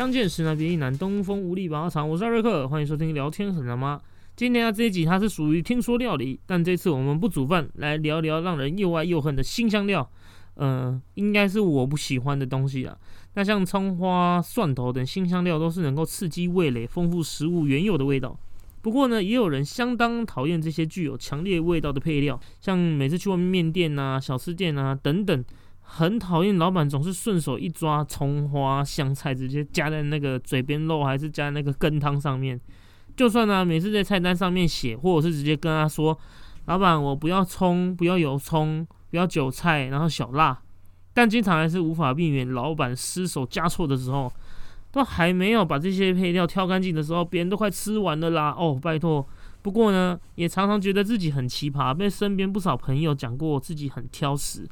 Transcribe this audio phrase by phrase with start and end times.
[0.00, 2.08] 相见时难别亦难，东风无力把它藏。
[2.08, 4.00] 我是艾瑞克，欢迎收听聊天很难吗？
[4.34, 10.10] 今天啊这一集它是属于听说料理，但这次我们不煮饭，来聊聊让人又爱又恨的新香料。
[10.54, 12.96] 呃，应该是我不喜欢的东西啊。
[13.34, 18.34] 那像葱花、蒜头等新香料都是能够刺激味蕾、丰富食物原有的味道。
[18.80, 25.44] 不过呢，也有人相当讨厌这些具有强烈味道的配料，像每次去外面面店啊、小吃店啊等等。
[25.92, 32.58] 很讨厌老板总是顺手一抓葱花香菜，直接加在那个嘴边肉，还是加在那个羹汤上面。
[33.16, 36.16] 就算呢，每次在菜单上面写，或者是直接跟他说
[36.66, 40.62] ：“老板，我不要葱，不要油葱，不要韭菜，然后小辣。”
[41.12, 44.32] 但经常还是无法避免老板失手加错的时候，
[44.92, 48.54] 都还没有把这些配料挑干净的时候，别人都快吃完了啦。
[48.56, 49.26] 哦，拜托。
[49.60, 54.66] 不过呢，也常常觉得自己很奇葩，被身边不少朋友讲过自己很挑食。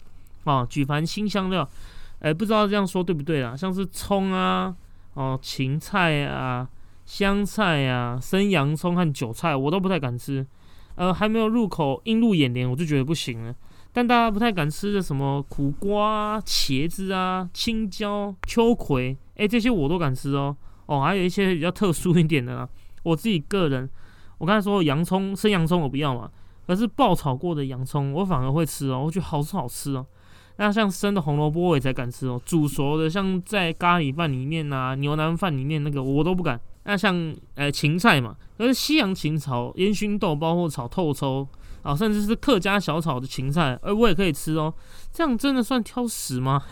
[0.48, 1.68] 哦，举凡新香料，
[2.20, 3.56] 哎，不知道这样说对不对啦？
[3.56, 4.74] 像是葱啊，
[5.14, 6.68] 哦，芹菜啊，
[7.04, 10.46] 香菜啊，生洋葱和韭菜，我都不太敢吃。
[10.94, 13.54] 呃，还没有入口，映入眼帘，我就觉得不行了。
[13.92, 20.56] 但大家不太敢吃的什么苦瓜、茄子啊、青椒、秋葵，哎，这些我都敢吃哦。
[20.86, 22.68] 哦，还有一些比较特殊一点的啦，
[23.02, 23.88] 我自己个人，
[24.38, 26.30] 我刚才说洋葱，生洋葱我不要嘛，
[26.66, 30.04] 可是爆炒过的洋葱，我反而会吃哦，我觉得好吃好吃哦。
[30.60, 36.60] 那像生的红萝卜我也才敢吃哦，煮熟的像在咖喱饭里面呐、牛腩饭里面那个我都不敢。
[36.82, 41.46] 那像呃芹菜嘛，可是西洋芹炒烟熏豆包或炒透抽
[41.82, 44.72] 啊，甚至是客家小炒的芹菜，哎，我也可以吃哦。
[45.12, 46.62] 这样真的算挑食吗？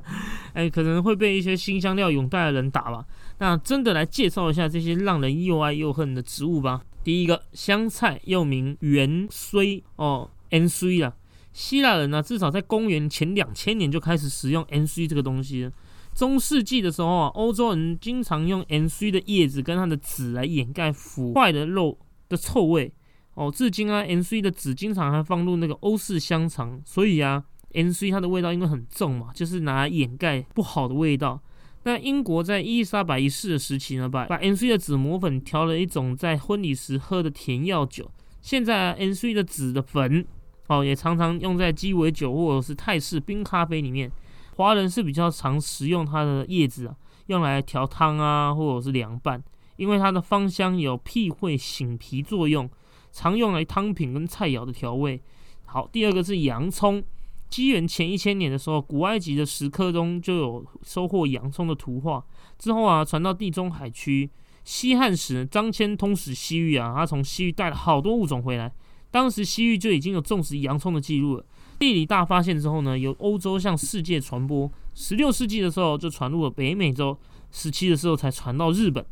[0.54, 3.04] 哎，可能会被一些新香料永代的人打吧。
[3.38, 6.80] 那真的来介绍一下这些让人又爱又恨的植物吧。
[7.02, 11.12] 第一个香菜又名芫荽哦，N 荽啊。
[11.54, 15.70] 希腊人呢，至少在公元前两千年就开始使用 N C 这个东西。
[16.12, 21.96] 中世纪的时候啊，欧洲人经常用 N C 的叶子跟它的籽来掩盖腐坏的肉
[22.28, 22.92] 的臭味。
[23.34, 26.82] 哦，至今啊，N C 的籽经常还放入那个欧式香肠。
[26.84, 31.40] 所以啊，N C 它的味道因为很重嘛，就是拿来掩盖不好的味道。
[31.84, 38.10] 那英国在伊丽莎白一世的时期呢，把把 N C 的紫磨粉调了一种在婚礼时喝的甜药酒。
[38.40, 40.26] 现在 N C 的籽的粉。
[40.68, 44.10] 哦，也常常用在鸡尾酒或者是泰式冰咖啡里面。
[44.56, 46.94] 华人是比较常食用它的叶子啊，
[47.26, 49.42] 用来调汤啊，或者是凉拌，
[49.76, 52.70] 因为它的芳香有辟秽醒脾作用，
[53.12, 55.20] 常用来汤品跟菜肴的调味。
[55.64, 57.02] 好，第二个是洋葱。
[57.50, 62.24] 西元前一千年的时候，古埃及的石刻中就有收获洋葱的图画。
[62.58, 64.28] 之后啊，传到地中海区。
[64.64, 68.72] 西汉时，张骞通使西域啊，他从西域带了好多物种回来。
[69.14, 71.46] 当时西域就已经有种植洋葱的记录了。
[71.78, 74.68] 地理大发现之后呢，由欧洲向世界传播。
[74.92, 77.16] 十六世纪的时候就传入了北美洲，
[77.52, 79.06] 十七的时候才传到日本。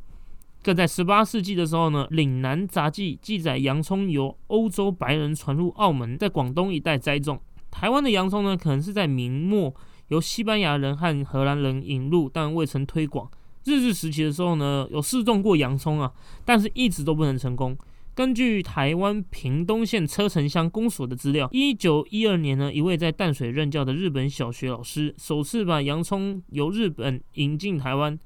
[0.60, 7.40] 更在十八世纪的时候呢，《岭南杂记》记载洋葱由欧洲白人传入澳门，在广东一带栽种。
[7.70, 9.72] 台湾的洋葱呢，可能是在明末
[10.08, 13.30] 由西班牙人和荷兰人引入，但未曾推广。
[13.62, 16.12] 日治时期的时候呢，有试种过洋葱啊，
[16.44, 17.78] 但是一直都不能成功。
[18.14, 28.18] 根据台湾屏东县车城乡公所的资料，一九一二年呢，一位在淡水任教的日本小学老师首次把洋葱由日本引进台湾。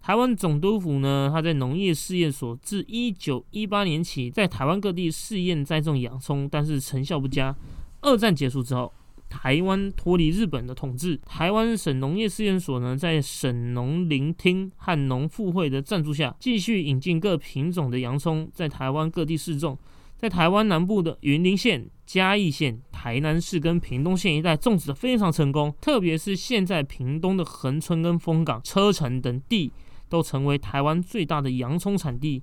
[0.00, 7.54] 台湾总督府呢，他在农业试验所自一九一八年起在台湾各地试验栽种洋葱，但是成效不佳。
[8.00, 8.92] 二战结束之后。
[9.36, 19.76] 台湾脱离日本的统治，台湾省农业试验所呢，在省农林厅和农复会的赞助下，继续引进各品种的洋葱，在台湾各地试种。
[20.16, 29.72] 在台湾南部的云林县、嘉义县、台南市跟屏东县一带种植的非常成功，特别是现在屏东的恒春跟丰港、车城等地，
[30.08, 32.40] 都成为台湾最大的洋葱产地。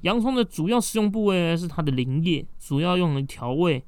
[0.00, 3.84] 洋葱的主要食用部位呢，是它的鳞叶，主要用来调味。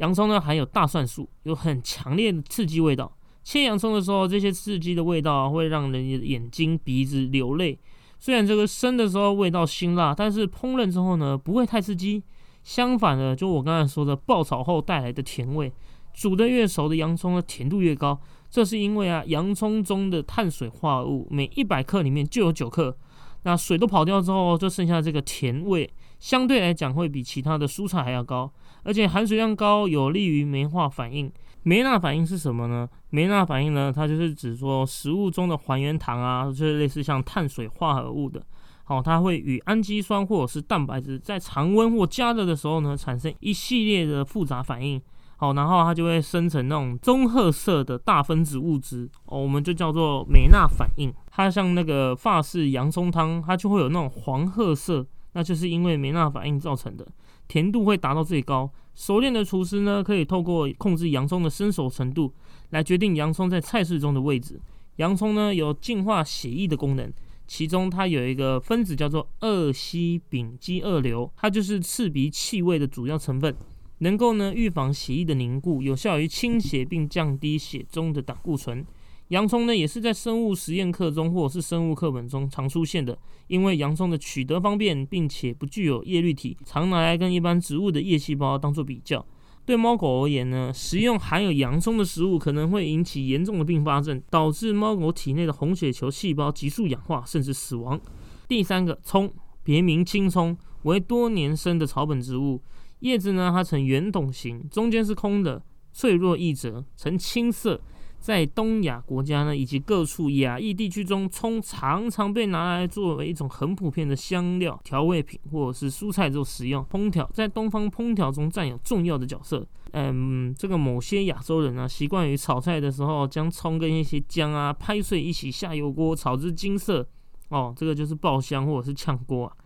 [0.00, 3.14] 洋葱呢含有大蒜素，有很强烈的刺激味道。
[3.44, 7.78] 切洋葱的时候，这些刺激的味道会让人眼睛、鼻子流泪。
[8.18, 12.22] 虽然这个生的时候味道辛辣，但是烹饪之后呢，不会太刺激。
[12.62, 15.72] 相反的，就我刚才说的，爆炒后带来的甜味，
[16.12, 18.18] 煮得越熟的洋葱呢，甜度越高。
[18.50, 22.96] 这是因为啊，洋葱中的碳水化合物每一百克里面就有九克，
[23.44, 28.52] 那水都跑掉之后，就剩下这个甜味，相对来讲会比其他的蔬菜还要高。
[28.82, 31.30] 而且含水量高，有利于酶化反应。
[31.62, 32.88] 酶钠反应是什么呢？
[33.10, 38.42] 酶钠反应呢，它就是指说食物中的还原糖啊，就是类似像碳水化合物的，
[38.84, 45.00] 好，它会与氨基酸或者是蛋白质在常温或加热的时候呢，产生一系列的复杂反应。
[45.36, 51.10] 好，然后它就会生成那种棕褐色的大分子物质，哦，我们就叫做美纳反应。
[51.30, 57.06] 它像那个法式洋葱汤，它就会有那种黄褐色，那就是因为美纳反应造成的，
[57.50, 58.70] 甜度会达到最高。
[58.94, 62.32] 熟练的厨师呢，可以透过控制洋葱的生熟程度，
[62.70, 64.60] 来决定洋葱在菜式中的位置。
[64.96, 67.12] 洋葱呢，有净化血液的功能，
[67.48, 73.52] 其中它有一个分子叫做二烯丙基二硫，它就是刺鼻气味的主要成分。
[73.98, 78.86] 能够呢预防血液的凝固，有效于清血并降低血中的胆固醇。
[79.30, 83.16] 洋葱呢也是在生物实验课中或者是生物课本中常出现的，
[83.46, 89.24] 因为洋葱的取得方便，并且不具有叶绿体，常拿来跟一般植物的叶细胞当做比较。
[89.64, 98.00] 对猫狗而言呢，食用含有洋葱的食物可能会引起严重的并发症，导致猫狗体内的红血球细胞急速氧化，甚至死亡。
[98.48, 102.60] 第三个葱，别名青葱，为多年生的草本植物。
[102.98, 105.62] 叶子呢，它呈圆筒形，中间是空的，
[105.92, 107.80] 脆弱易折，呈青色。
[108.20, 116.84] 在东亚国家呢，以及各处亚裔地区中，葱常常被拿来作为一种很普遍的香料、调味品或者是蔬菜做食用。
[116.84, 119.66] 烹调在东方烹调中占有重要的角色。
[119.92, 127.04] 嗯，这个某些亚洲人呢，习惯于炒菜的时候，将葱跟一些姜啊拍碎一起下油锅炒至金色。
[127.48, 129.56] 哦，这个就是爆香或者是炝锅啊。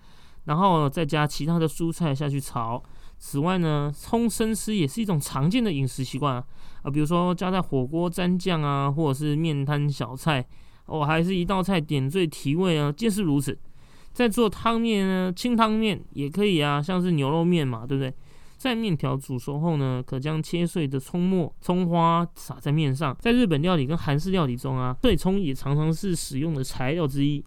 [0.45, 2.83] 然后再加其他的蔬菜下去炒。
[3.27, 6.45] 此外呢，葱生吃也是一种常见的饮食习惯啊，
[6.83, 10.45] 啊，比如说加在火锅蘸酱啊，或者是面摊小菜，
[10.85, 13.59] 哦，还是一道菜点缀提味啊，皆是如此。
[14.13, 18.13] 在做汤面呢，清汤面也可以啊，像是牛肉面嘛，对不对？
[18.59, 23.17] 在面条煮熟后呢，可将切碎的葱末、葱花撒在面上。
[23.21, 27.43] 在日本料理跟韩式料理中啊，碎葱也常常是使用的材料之一。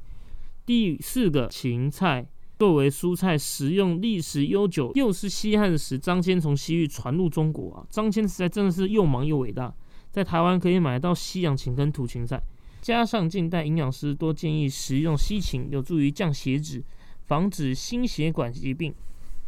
[0.66, 2.28] 第四个芹菜。
[2.58, 7.86] 作为蔬菜食用历史悠久，又是西汉时张骞从西域传入中国啊！
[7.88, 9.72] 张骞实在真的是又忙又伟大，
[10.10, 12.42] 在台湾可以买到西洋芹跟土芹菜，
[12.82, 16.84] 加上近代营养师多建议食用西芹，有助于降血脂，
[17.26, 18.92] 防止心血管疾病。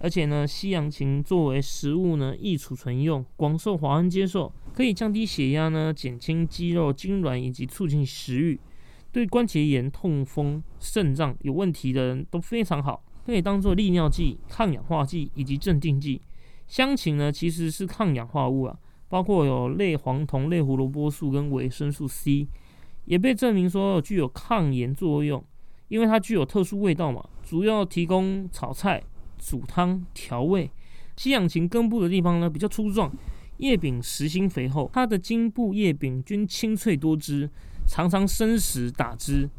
[0.02, 8.60] 而且呢，西洋芹作为食物呢，易储存用，广受华人接受，可以降低血压呢，减轻肌肉痉挛以及促进食欲。
[9.12, 16.22] 对关节炎、痛风、肾脏有问题的人都非常好，可以当做利尿剂、抗氧化剂以及镇定剂。
[16.68, 18.78] 香芹呢，其实是抗氧化物啊，
[19.08, 22.48] 包括有类黄酮、类胡萝卜素跟维生素 C，
[23.06, 25.44] 也被证明说具有抗炎作用，
[25.88, 29.02] 因为它具有特殊味道嘛，主要提供炒菜、
[29.40, 30.70] 煮汤调味。
[31.18, 33.12] 西洋芹根部的地方呢比较粗壮，
[33.58, 37.50] 叶柄实心肥厚，它的茎部叶柄均清脆多汁。
[37.89, 39.50] 常常生食打汁，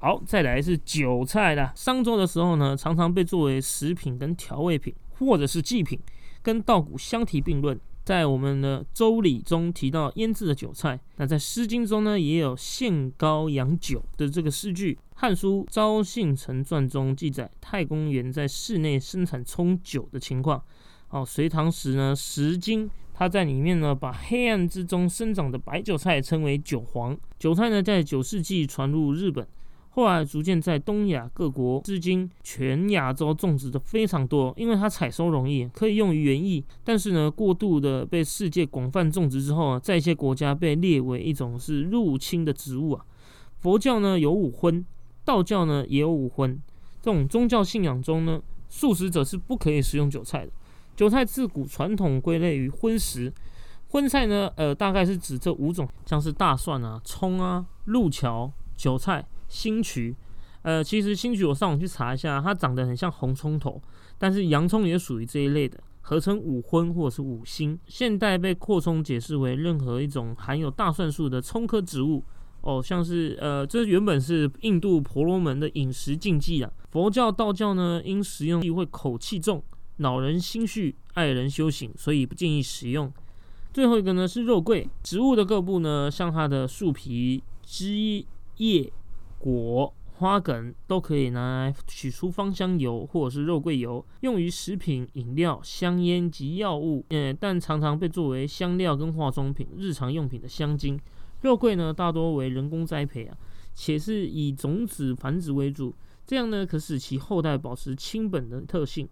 [0.00, 1.72] 好，再来是韭菜啦。
[1.76, 5.96] 商周的时候呢，常常被作为食品跟调味品，或者是祭品，
[6.42, 7.78] 跟稻谷相提并论。
[8.04, 14.98] 在我们的周礼中提到腌制的韭菜，那在诗经中呢，也有献羔羊酒的这个诗句。
[15.14, 20.60] 汉书《昭信成传》中记载太公园在室内生产葱酒的情况。
[21.10, 22.88] 哦，隋唐时呢，《石经》。
[23.18, 27.16] 它在里面呢，把黑暗之中生长的白韭菜称为韭黄。
[27.38, 29.46] 韭菜呢，在九世纪传入日本，
[29.88, 36.62] 后来逐渐在东亚各国，至今全亚洲种植的非常多，因为它采收容易，可以用于园艺。
[36.84, 43.02] 但是呢，过度的被世界广泛种植之后啊，在一些国家被列为一种是入侵的植物啊。
[43.60, 44.84] 佛教呢有五荤，
[45.24, 46.60] 道教呢也有五荤。
[47.00, 50.52] 这种宗教信仰中呢，素食者是不可以食用韭菜的。
[50.96, 53.30] 韭菜自古传统归类于荤食，
[53.88, 60.16] 荤菜呢，呃，大概是指这五种，像是大蒜啊、葱啊、路桥、韭菜、新渠。
[60.62, 63.80] 呃，其实新渠我上网去查一下，它长得很像红葱头，
[64.18, 67.78] 但是洋葱也属于这一类的，合称五荤或者是五辛。
[67.86, 72.24] 现代被扩充解释为任何一种含有大蒜素的葱科植物。
[72.62, 76.72] 哦，像是呃，这原本是印度婆罗门的饮食禁忌啊。
[76.90, 79.62] 佛教、道教呢，因食用会口气重。
[79.98, 83.12] 恼人心绪，爱人修行，所以不建议食用。
[83.72, 88.24] 最后一个呢是肉桂，植物的各部呢，像它的树皮、枝
[88.56, 88.92] 叶、
[89.38, 97.04] 果、花梗，都可以拿来取出芳香油或者是肉桂油，用于食品、饮料、香烟及药物。
[97.10, 100.98] 嗯，但常常被作为香料跟化妆品、日常用品的香精。
[101.42, 103.36] 肉桂呢，大多为人工栽培啊，
[103.74, 105.94] 且是以种子繁殖为主，
[106.26, 109.06] 这样呢可使其后代保持亲本的特性。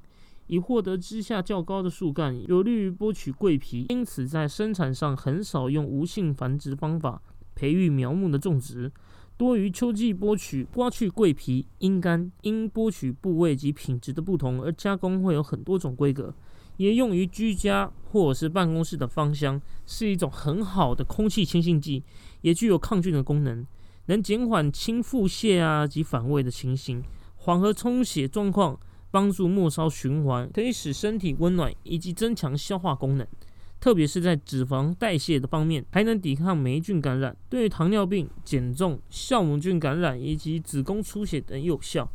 [0.47, 7.23] 以获得枝下较高的树干，有利于剥取桂皮，因此在生产上很少用无性繁殖方法
[7.55, 8.93] 培育苗木的种植，
[9.37, 12.31] 多于秋季剥取、刮去桂皮、阴干。
[12.43, 16.35] 因剥取部位及品质的不同而加工会有很多种规格，
[16.77, 22.03] 也用于居家或者是办公室的芳香，是一种很好的空气清新剂，
[22.43, 23.67] 也具有抗菌的功能，
[24.07, 27.03] 能减缓轻腹泻啊及反胃的情形，
[27.37, 28.79] 缓和充血状况，
[29.15, 33.25] 帮助末梢循环，可以使身体温暖以及增强消化功能。
[33.79, 42.11] 特别是在脂肪代谢的方面，还能抵抗霉菌感染，对于糖尿病、减重、酵母菌感染以及子宫出血等有效。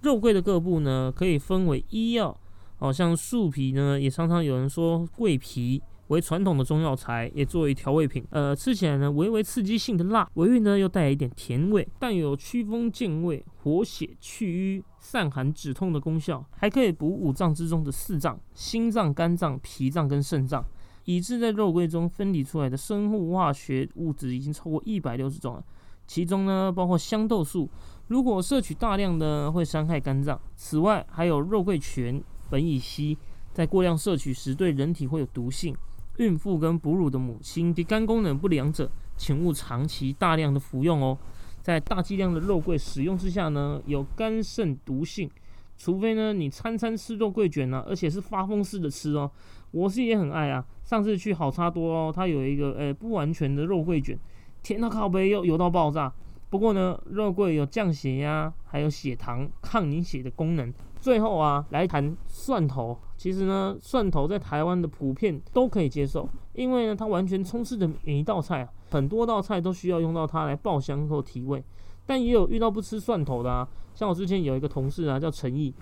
[0.00, 2.34] 肉桂的各部呢，可以分为医药，
[2.78, 8.24] 哦，像树皮呢，也常常有人说桂皮为传统的中药材，也作为调味品。
[8.30, 20.64] 呃，吃起来呢，微微刺激性的辣，微韵呢又带一点甜味，但有祛风健胃、活血祛瘀、散寒止痛的功效，还可以补五脏之中的四脏：心脏、肝脏、脾脏跟肾脏。
[21.04, 25.64] 已知在肉桂中分离出来的生物化学物质已经超过一百六十种了，
[26.06, 27.70] 其中呢包括香豆素，
[28.08, 30.40] 如果摄取大量的会伤害肝脏。
[30.56, 33.16] 此外还有肉桂醛、苯乙烯，
[33.52, 35.74] 在过量摄取时对人体会有毒性。
[36.18, 41.16] 孕妇跟哺乳的母亲及肝功能不良者，请勿长期大量的服用哦。
[41.62, 45.30] 在大剂量的肉桂使用之下呢，有肝肾毒性。
[45.76, 49.30] 除非呢，你餐餐吃肉桂卷呢，而且是发疯式的吃哦。
[49.70, 50.62] 我是也很爱啊。
[50.84, 54.18] 上次去好差多哦，它有一个诶不完全的肉桂卷，
[54.62, 56.12] 甜到靠背又油到爆炸。
[56.50, 60.70] 不过呢，肉桂有降血压、还有血糖、抗凝血的功能。
[61.00, 62.96] 最后啊，来谈蒜头。
[63.16, 71.62] 其实呢，蒜头在台湾的普遍都可以接受，因为呢，它完全充斥着每一道菜啊，很多道菜都需要用到它来爆香或提味。
[72.06, 75.72] 但也有遇到不吃蒜头的啊，像我之前有一个同事啊，叫陈毅，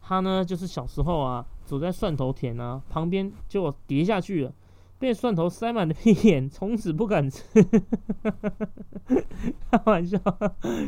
[0.00, 4.52] 他呢就是小时候啊，走在蒜头田啊旁边，就跌下去了，
[4.98, 7.44] 被蒜头塞满了屁眼， 从此不敢吃。
[9.70, 10.18] 开玩笑，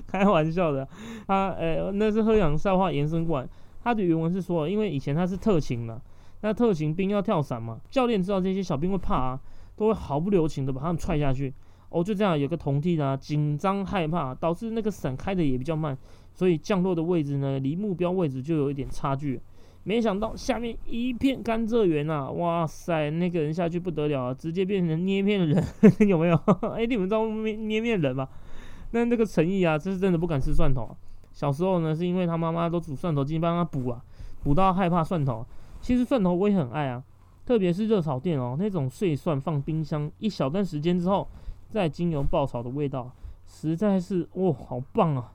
[0.08, 0.86] 开玩笑的。
[1.26, 3.48] 他呃，那是喝氧笑话延伸过来。
[3.82, 6.00] 他的原文是说，因为以前他是特勤嘛，
[6.42, 9.40] 那特勤兵要跳伞嘛，教练知道这些小兵会怕啊，
[9.76, 11.52] 都会毫不留情的把他们踹下去。
[11.88, 15.98] 哦，就这样，有个同梯的紧张害怕，导致那个伞开的也比较慢，
[16.32, 19.40] 所以降落的位置呢，离目标位置就有一点差距。
[19.82, 25.64] 没想到下面一片甘蔗园啊，哇塞，那个人下去不得了啊，直接变成捏面人，
[26.06, 26.36] 有没有？
[26.74, 28.28] 哎，你们知道捏捏面人吗？
[28.92, 30.96] 那那个陈毅啊，这是真的不敢吃蒜头。
[31.40, 34.04] 小时候呢，是因为他妈妈都煮蒜头进帮他补啊，
[34.42, 35.42] 补到害怕蒜头。
[35.80, 37.02] 其实蒜头我也很爱啊，
[37.46, 41.26] 特别是热炒店哦，那种碎蒜放冰箱一小段时间之后。
[41.70, 43.08] 再精油爆炒的味道，
[43.46, 45.32] 实在是哇，好棒啊！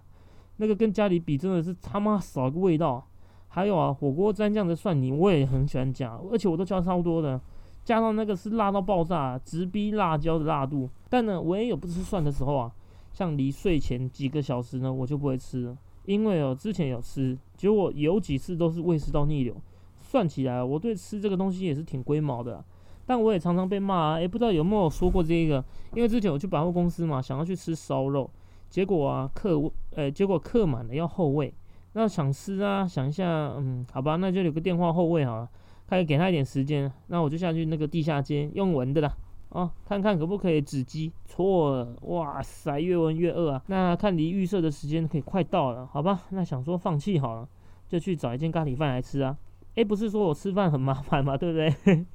[0.58, 3.02] 那个跟家里比，真的是他妈少个味道。
[3.48, 7.40] 还有啊，火锅蘸酱的蒜泥，我也很喜欢加，而且我都加超多的，
[7.86, 10.90] 加到那个是辣到爆炸，直逼辣椒的辣度。
[11.10, 12.70] 但呢，我也有不吃蒜的时候啊，
[13.14, 19.56] 像离睡前几个小时呢，我就不会吃了，因为哦，之前有吃，结果有几次都是胃食道逆流。
[20.00, 22.64] 算起来，我对吃这个东西也是挺龟毛的。
[23.08, 28.30] 但我也常常被骂啊，诶不知道有没有说过这个，因为之前我去百货公司嘛，想要去吃烧肉，
[28.70, 31.54] 结果啊客，呃，结果客满了要后位，
[31.94, 35.48] 那想吃啊，想一下，嗯，好吧，那就留个电话后位好了，
[35.88, 39.16] 可以给他一点时间，那我就下去那个地下街用闻的啦，
[39.56, 41.10] 哦，看看可不可以止饥。
[41.26, 47.48] 错了，哇塞，越闻越饿啊，那看离预设的时间可以快到了，好吧，那想说放弃好了，
[47.88, 49.38] 就去找一间咖喱饭来吃啊。
[49.76, 52.06] 哎，不是说我吃饭很麻烦嘛，对不对？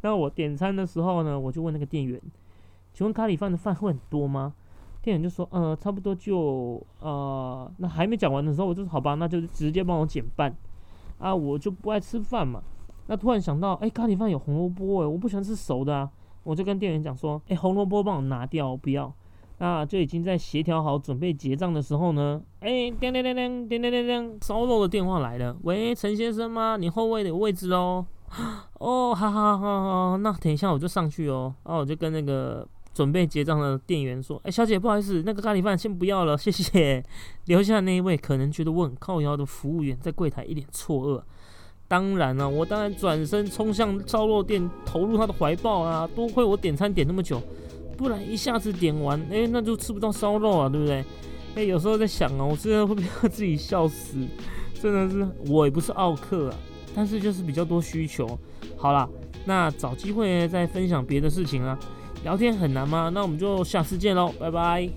[0.00, 2.20] 那我点餐的时候呢，我就问那个店员，
[2.92, 4.52] 请问咖喱饭的饭会很多吗？
[5.00, 10.52] 店员就说，呃，差不多就，呃，那还没讲完的时候，我就说好吧，那就直接帮我减半。
[11.18, 12.60] 啊，我就不爱吃饭嘛。
[13.06, 16.10] 那突然想到，哎，咖喱饭有红萝卜，哎，我不喜欢吃熟的啊。
[16.50, 19.14] 我就跟店员讲说，哎，红萝卜帮我拿掉，不要。
[19.58, 25.56] 那就已经在协调好准备结账的时候呢，哎，叮叮叮叮叮叮叮叮，烧肉的电话来了。
[25.62, 26.76] 喂，陈先生吗？
[26.76, 28.04] 你后位的位置哦。
[28.80, 31.54] 哦，好好好好，那等一下我就上去哦。
[31.62, 37.00] 然后我就跟那个准备结账的店员说，哎，小姐，不好意思，那个咖喱饭先不要了，谢谢。
[37.44, 41.22] 留下那一位可能觉得我很靠腰的服务员在柜台一脸错愕。
[41.90, 46.08] 当然了，我当然转身冲向烧肉店，投入他的怀抱啊。
[46.14, 47.42] 多亏我点餐点那么久。
[47.96, 51.04] 不然一下子点完，哎，那就吃不到烧肉啊，对不对？
[51.56, 54.16] 哎，有时候在想啊，我真的会不会自己笑死？
[54.80, 56.56] 真的是，我也不是奥克啊，
[56.94, 58.38] 但是就是比较多需求。
[58.76, 59.08] 好啦，
[59.44, 61.76] 那找机会再分享别的事情啊。
[62.22, 63.10] 聊天很难吗？
[63.12, 64.88] 那我们就下次见喽，拜拜。